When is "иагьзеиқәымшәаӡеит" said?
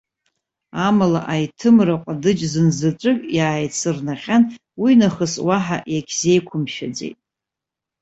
5.93-7.17